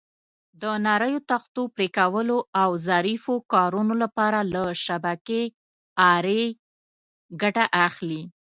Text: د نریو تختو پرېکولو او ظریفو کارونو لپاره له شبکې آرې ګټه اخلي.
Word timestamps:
د 0.61 0.63
نریو 0.85 1.19
تختو 1.31 1.61
پرېکولو 1.75 2.37
او 2.61 2.69
ظریفو 2.87 3.35
کارونو 3.53 3.93
لپاره 4.03 4.39
له 4.53 4.63
شبکې 4.85 5.41
آرې 6.11 6.43
ګټه 7.41 7.65
اخلي. 7.87 8.21